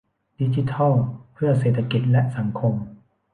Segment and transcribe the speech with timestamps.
[0.39, 0.93] ดิจิทัล
[1.33, 2.73] เพื่อเศรษฐกิจและสังคม